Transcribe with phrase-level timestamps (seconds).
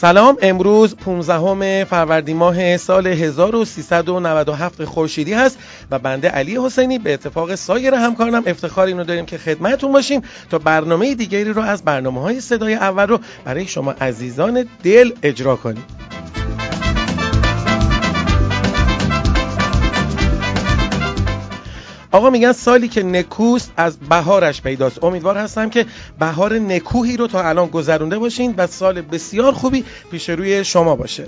[0.00, 5.58] سلام امروز 15 فروردین ماه سال 1397 خورشیدی هست
[5.90, 10.58] و بنده علی حسینی به اتفاق سایر همکارانم افتخار اینو داریم که خدمتتون باشیم تا
[10.58, 15.84] برنامه دیگری رو از برنامه های صدای اول رو برای شما عزیزان دل اجرا کنیم.
[22.16, 25.04] آقا میگن سالی که نکوست از بهارش پیداست.
[25.04, 25.86] امیدوار هستم که
[26.18, 31.26] بهار نکوهی رو تا الان گذرونده باشین و سال بسیار خوبی پیش روی شما باشه.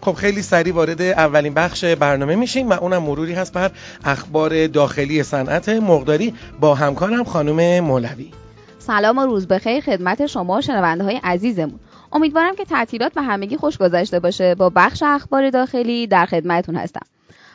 [0.00, 3.70] خب خیلی سریع وارد اولین بخش برنامه میشیم و اونم مروری هست بر
[4.04, 8.30] اخبار داخلی صنعت مقداری با همکارم خانم مولوی.
[8.78, 11.80] سلام و روز بخیر خدمت شما شنونده های عزیزمون.
[12.12, 14.54] امیدوارم که تعطیلات و همگی خوش گذشته باشه.
[14.54, 17.06] با بخش اخبار داخلی در خدمتتون هستم.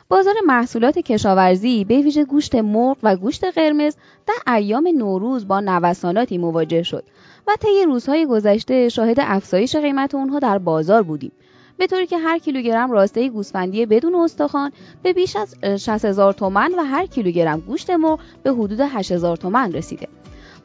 [0.10, 3.96] بازار محصولات کشاورزی به ویژه گوشت مرغ و گوشت قرمز
[4.28, 7.04] در ایام نوروز با نوساناتی مواجه شد
[7.48, 11.32] و طی روزهای گذشته شاهد افزایش قیمت اونها در بازار بودیم.
[11.78, 14.72] به طوری که هر کیلوگرم راسته گوسفندی بدون استخوان
[15.04, 19.38] به بیش از 60 هزار تومن و هر کیلوگرم گوشت مرغ به حدود 8 هزار
[19.38, 20.08] تومن رسیده.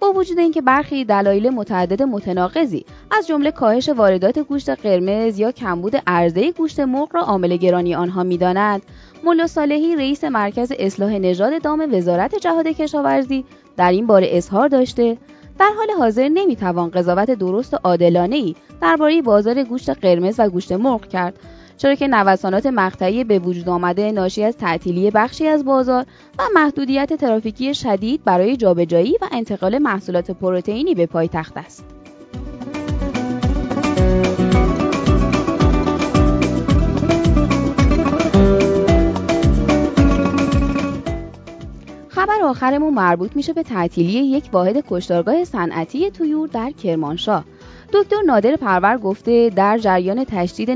[0.02, 5.96] با وجود اینکه برخی دلایل متعدد متناقضی از جمله کاهش واردات گوشت قرمز یا کمبود
[6.06, 8.82] عرضه گوشت مرغ را عامل گرانی آنها می‌دانند
[9.24, 13.44] ملا صالحی رئیس مرکز اصلاح نژاد دام وزارت جهاد کشاورزی
[13.76, 15.16] در این باره اظهار داشته
[15.58, 20.72] در حال حاضر نمی‌توان قضاوت درست و عادلانه ای درباره بازار گوشت قرمز و گوشت
[20.72, 21.38] مرغ کرد.
[21.82, 26.06] چرا که نوسانات مقطعی به وجود آمده ناشی از تعطیلی بخشی از بازار
[26.38, 31.84] و محدودیت ترافیکی شدید برای جابجایی و انتقال محصولات پروتئینی به پایتخت است.
[42.08, 47.44] خبر آخرمون مربوط میشه به تعطیلی یک واحد کشتارگاه صنعتی تویور در کرمانشاه
[47.92, 50.70] دکتر نادر پرور گفته در جریان تشدید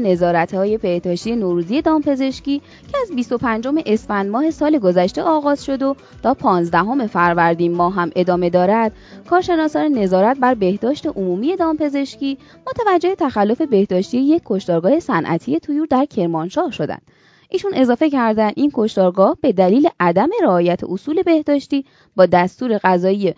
[0.54, 2.58] های بهداشتی نوروزی دامپزشکی
[2.92, 8.10] که از 25 اسفند ماه سال گذشته آغاز شد و تا 15 فروردین ماه هم
[8.16, 8.92] ادامه دارد
[9.30, 16.70] کارشناسان نظارت بر بهداشت عمومی دامپزشکی متوجه تخلف بهداشتی یک کشتارگاه صنعتی تویور در کرمانشاه
[16.70, 17.02] شدند.
[17.48, 21.84] ایشون اضافه کردن این کشتارگاه به دلیل عدم رعایت اصول بهداشتی
[22.16, 23.34] با دستور غذایی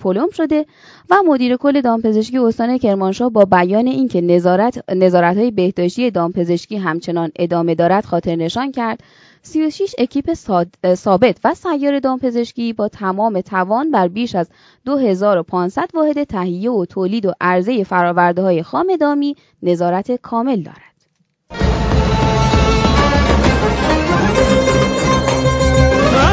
[0.00, 0.66] پلم شده
[1.10, 7.30] و مدیر کل دامپزشکی استان کرمانشاه با بیان اینکه نظارت نظارت های بهداشتی دامپزشکی همچنان
[7.36, 9.00] ادامه دارد خاطر نشان کرد
[9.42, 10.34] 36 اکیپ
[10.94, 14.48] ثابت و سیار دامپزشکی با تمام توان بر بیش از
[14.84, 20.89] 2500 واحد تهیه و تولید و عرضه فراورده های خام دامی نظارت کامل دارد.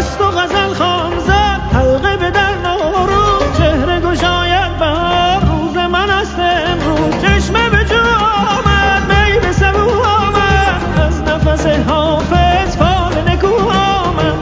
[0.07, 6.40] مست و غزل خام زد حلقه به در نارو چهره گشاید بهار روز من است
[6.40, 7.22] امروز.
[7.22, 11.00] چشمه به جو آمد می به سبو آمد.
[11.07, 14.38] از نفس حافظ فال نکو آمد.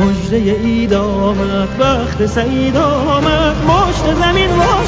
[0.00, 3.56] مجده اید آمد وقت سعید آمد.
[3.64, 4.86] مشت زمین وا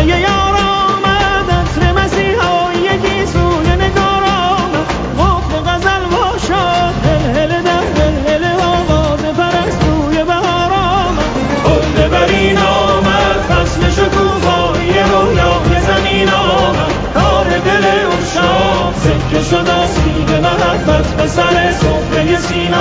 [0.00, 4.86] سبزه یار آمد عطر مسیحایی گیسوی نگار آمد.
[5.18, 6.94] قفل غزل وا شد
[7.36, 7.86] هل در
[8.26, 11.30] هل آواز پرستوی بهار آمد.
[11.64, 13.40] گل برین آمد.
[13.48, 16.92] فصل شکوفایی رویای زمین آمد.
[17.14, 22.76] کار دل اشاق سکه شد آسیب محبت به سر صفحه سینه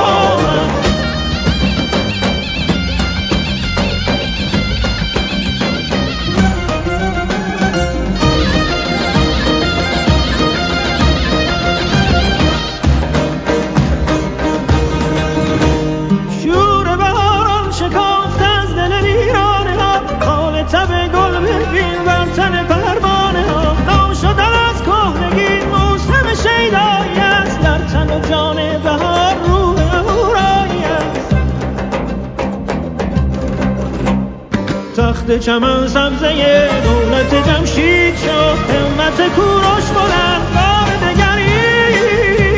[35.30, 42.50] تخت چمن سبزه دولت جمشید شد همت کوروش بلند بار دگرید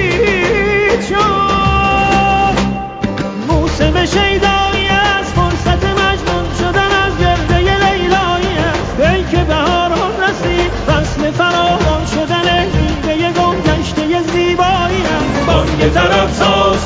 [1.10, 2.56] شد
[3.48, 9.00] موسم شیدایی از فرصت مجنون شدن از گرده لیلایی است.
[9.00, 15.46] ای که بهاران رسید فصل فراوان شدن هیده گم گشته زیبایی است.
[15.48, 16.86] بانگ طرف ساز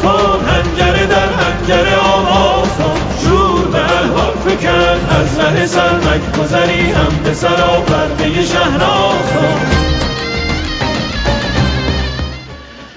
[5.15, 8.79] از ره سرمک گذری هم به سر آورده شهر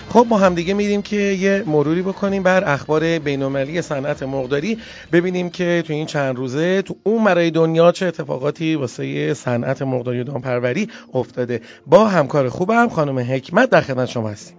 [0.08, 4.78] خب ما همدیگه میریم که یه مروری بکنیم بر اخبار بین‌المللی صنعت مرغداری
[5.12, 10.20] ببینیم که تو این چند روزه تو اون مرای دنیا چه اتفاقاتی واسه صنعت مرغداری
[10.20, 11.60] و دامپروری افتاده.
[11.86, 14.56] با همکار خوبم خانم حکمت در خدمت شما هستیم.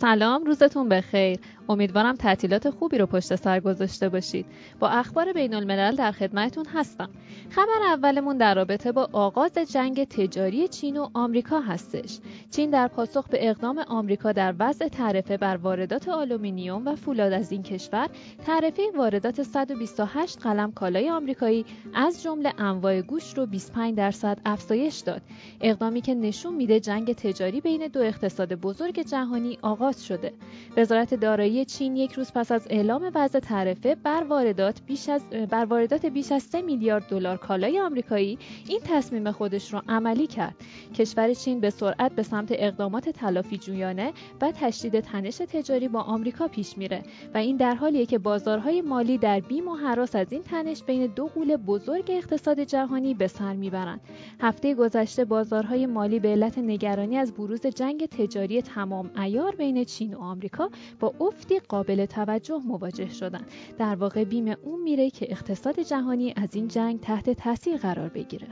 [0.00, 1.38] سلام روزتون بخیر.
[1.68, 4.46] امیدوارم تعطیلات خوبی رو پشت سر گذاشته باشید.
[4.78, 7.10] با اخبار بین الملل در خدمتتون هستم.
[7.50, 12.18] خبر اولمون در رابطه با آغاز جنگ تجاری چین و آمریکا هستش.
[12.50, 17.52] چین در پاسخ به اقدام آمریکا در وضع تعرفه بر واردات آلومینیوم و فولاد از
[17.52, 18.08] این کشور
[18.46, 21.64] تعرفه واردات 128 قلم کالای آمریکایی
[21.94, 25.22] از جمله انواع گوشت رو 25 درصد افزایش داد.
[25.60, 30.32] اقدامی که نشون میده جنگ تجاری بین دو اقتصاد بزرگ جهانی آغاز شده
[30.76, 35.64] وزارت دارایی چین یک روز پس از اعلام وضع تعرفه بر واردات بیش از بر
[35.64, 38.38] واردات بیش از 3 میلیارد دلار کالای آمریکایی
[38.68, 40.54] این تصمیم خودش را عملی کرد.
[40.94, 46.48] کشور چین به سرعت به سمت اقدامات تلافی جویانه و تشدید تنش تجاری با آمریکا
[46.48, 47.02] پیش میره
[47.34, 51.06] و این در حالیه که بازارهای مالی در بیم و حراس از این تنش بین
[51.06, 54.00] دو قول بزرگ اقتصاد جهانی به سر می‌برند.
[54.40, 60.14] هفته گذشته بازارهای مالی به علت نگرانی از بروز جنگ تجاری تمام ایار بین چین
[60.14, 63.46] و آمریکا با افت قابل توجه مواجه شدن
[63.78, 68.48] در واقع بیم اون میره که اقتصاد جهانی از این جنگ تحت تاثیر قرار بگیره.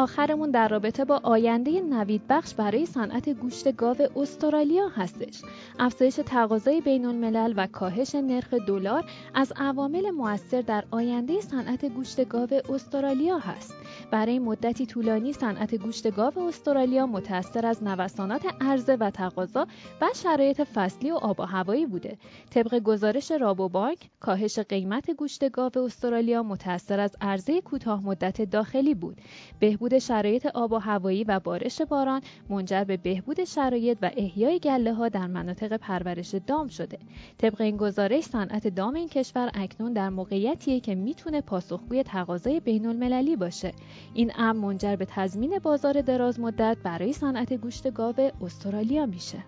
[0.00, 5.42] آخرمون در رابطه با آینده نوید بخش برای صنعت گوشت گاو استرالیا هستش.
[5.78, 9.04] افزایش تقاضای بین الملل و کاهش نرخ دلار
[9.34, 13.74] از عوامل موثر در آینده صنعت گوشت گاو استرالیا هست.
[14.10, 19.66] برای مدتی طولانی صنعت گوشت گاو استرالیا متأثر از نوسانات عرضه و تقاضا
[20.00, 22.18] و شرایط فصلی و آب و هوایی بوده.
[22.50, 29.20] طبق گزارش رابوبانک، کاهش قیمت گوشت گاو استرالیا متأثر از عرضه کوتاه مدت داخلی بود.
[29.60, 34.94] بهبود شرایط آب و هوایی و بارش باران منجر به بهبود شرایط و احیای گله
[34.94, 36.98] ها در مناطق پرورش دام شده.
[37.38, 42.86] طبق این گزارش صنعت دام این کشور اکنون در موقعیتیه که می‌تونه پاسخگوی تقاضای بین
[42.86, 43.72] المللی باشه.
[44.14, 49.38] این امر منجر به تضمین بازار دراز مدت برای صنعت گوشت گاو استرالیا میشه.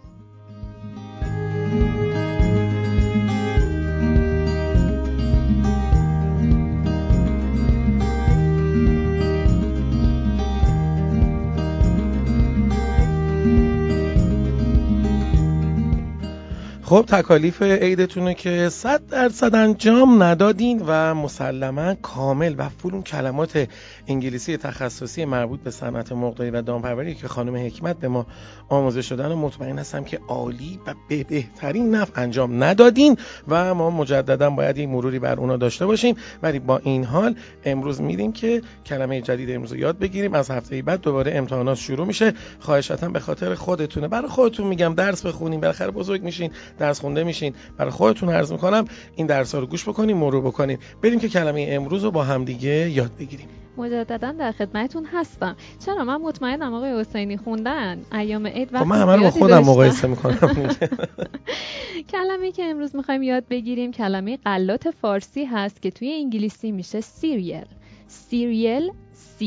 [16.92, 23.68] خب تکالیف عیدتونه که صد درصد انجام ندادین و مسلما کامل و فول اون کلمات
[24.08, 28.26] انگلیسی تخصصی مربوط به صنعت مرغداری و دامپروری که خانم حکمت به ما
[28.68, 33.16] آموزش شدن و مطمئن هستم که عالی و به بهترین نفع انجام ندادین
[33.48, 36.16] و ما مجددا باید این مروری بر اونا داشته باشیم.
[36.42, 37.34] ولی با این حال
[37.64, 40.34] امروز میریم که کلمه جدید امروز یاد بگیریم.
[40.34, 42.32] از هفته بعد دوباره امتحانات شروع میشه.
[42.60, 44.08] خواهشاً به خاطر خودتونه.
[44.08, 46.50] برای خودتون میگم درس بخونین بالاخره بزرگ میشین.
[46.82, 47.54] درس خونده میشین.
[47.76, 48.84] برای خودتون عرض می‌کنم
[49.16, 50.78] این درس ها رو گوش بکنیم مرور بکنیم.
[51.02, 53.48] بریم که کلمه امروز رو با همدیگه یاد بگیریم.
[53.76, 55.56] مجددا در خدمتتون هستم.
[55.86, 58.00] چرا؟ من مطمئنم آقای حسینی خوندن.
[58.12, 60.38] ایام عید وقتی من همه رو با خودم مقایسه می‌کنم.
[62.12, 67.66] کلمه که امروز می‌خوایم یاد بگیریم کلمه قلات فارسی هست که توی انگلیسی میشه سیریل.
[68.08, 68.90] cereal
[69.38, 69.44] C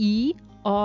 [0.00, 0.34] E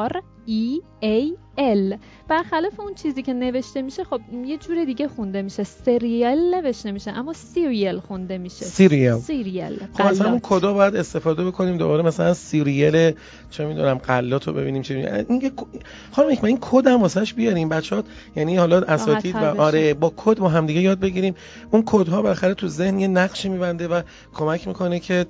[0.10, 5.42] R E A L برخلاف اون چیزی که نوشته میشه خب یه جور دیگه خونده
[5.42, 5.64] میشه.
[5.64, 8.66] سریال نوشته میشه اما cereal خونده میشه.
[8.66, 9.16] cereal.
[9.16, 9.80] cereal.
[9.94, 12.04] خب مثلا اون کدا باید استفاده بکنیم دوباره.
[12.04, 13.14] مثلا cereal
[13.50, 15.52] چه می‌دونم غلات رو ببینیم چه این
[16.12, 18.04] خانم من این کد هم واسش بیاریم بچه‌ها.
[18.36, 21.36] یعنی حالا اساتید و آره با کد ما هم دیگه یاد بگیریم.
[21.72, 24.02] اون کدها بالاخره تو ذهن یه نقشی میبنده و
[24.34, 25.26] کمک می‌کنه که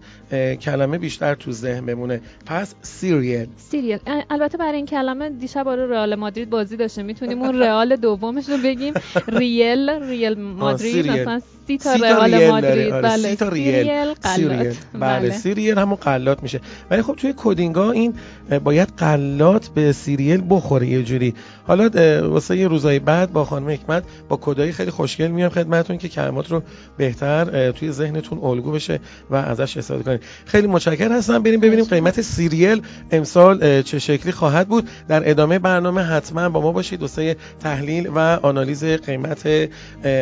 [0.62, 2.22] کلمه بیشتر تو ذهن بمونه.
[2.46, 3.48] پس سیریل.
[3.58, 4.00] سیریل.
[4.30, 7.04] البته برای این کلمه دیشب آره رئال مادرید بازی داشته.
[7.04, 8.94] می‌تونیم اون رئال دومش رو بگیم.
[9.28, 12.94] ریل ریل مادرید مثلا سی تا رئال مادرید.
[12.94, 13.02] آره.
[13.02, 14.14] بله سی تا ریل.
[14.36, 15.32] سیریل بله.
[15.32, 16.60] سیریل همون قلات میشه.
[16.92, 18.14] ولی خب توی coding ا این
[18.64, 21.34] باید غلات به cereal بخوره یه جوری.
[21.68, 21.90] حالا
[22.30, 26.52] واسه یه روزای بعد با خانم حکمت با کدای خیلی خوشگل میام خدمتتون که کلمات
[26.52, 26.64] رو
[26.98, 30.22] بهتر توی ذهنتون الگو بشه و ازش استفاده کنید.
[30.46, 31.44] خیلی متشکر هستم.
[31.44, 32.82] بریم ببینیم قیمت سیریل
[33.12, 34.90] امسال چه شکلی خواهد بود.
[35.08, 37.00] در ادامه برنامه حتما با ما باشید.
[37.00, 39.70] دوستای تحلیل و آنالیز قیمت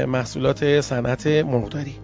[0.08, 1.96] محصولات صنعت مرغداری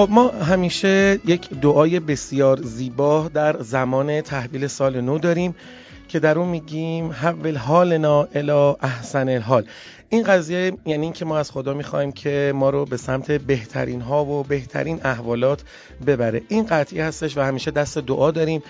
[0.06, 5.54] خب ما همیشه یک دعای بسیار زیبا در زمان تحویل سال نو داریم
[6.08, 9.64] که در اون میگیم حول حالنا الی احسن الحال.
[10.08, 14.24] این قضیه یعنی اینکه ما از خدا می‌خوایم که ما رو به سمت بهترین ها
[14.24, 15.62] و بهترین احوالات
[16.06, 16.42] ببره.
[16.48, 18.62] این قطعی هستش و همیشه دست دعا داریم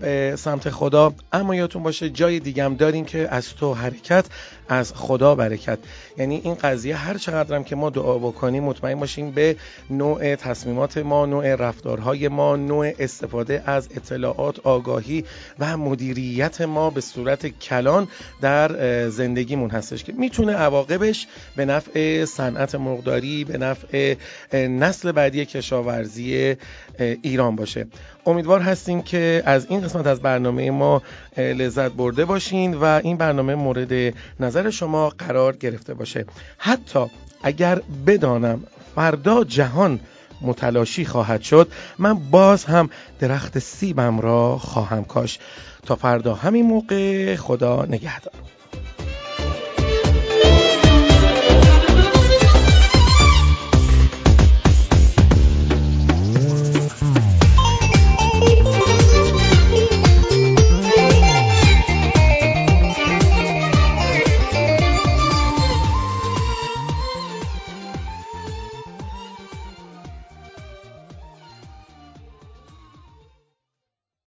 [0.00, 1.14] به سمت خدا.
[1.32, 4.26] اما یادتون باشه جای دیگم داریم که از تو حرکت
[4.68, 5.78] از خدا برکت.
[6.18, 9.56] یعنی این قضیه هر چقدرم که ما دعا بکنیم مطمئن باشیم به
[9.90, 15.24] نوع تصمیمات ما نوع رفتارهای ما نوع استفاده از اطلاعات آگاهی
[15.58, 18.08] و مدیریت ما به صورت کلان
[18.40, 24.14] در زندگیمون هستش که می‌تونه عواقبش به نفع صنعت مرغداری به نفع
[24.52, 26.56] نسل بعدی کشاورزی
[26.98, 27.86] ایران باشه.
[28.26, 31.02] امیدوار هستیم که از این قسمت از برنامه ما
[31.36, 36.24] لذت برده باشین و این برنامه مورد نظر شما قرار گرفته باشه.
[36.58, 37.06] حتی
[37.42, 40.00] اگر بدانم فردا جهان
[40.40, 45.38] متلاشی خواهد شد من باز هم درخت سیبم را خواهم کاش
[45.86, 48.34] تا فردا همین موقع خدا نگهدار.